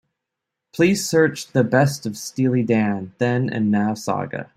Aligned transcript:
Please 0.73 1.07
search 1.07 1.49
The 1.51 1.63
Best 1.63 2.07
of 2.07 2.17
Steely 2.17 2.63
Dan: 2.63 3.13
Then 3.19 3.51
and 3.51 3.69
Now 3.69 3.93
saga. 3.93 4.49